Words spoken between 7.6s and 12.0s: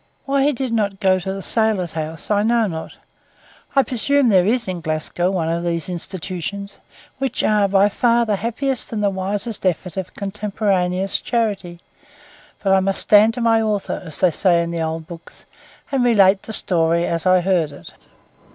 by far the happiest and the wisest effort of contemporaneous charity;